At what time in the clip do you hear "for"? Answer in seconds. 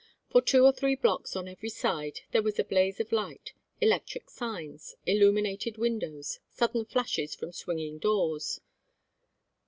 0.31-0.41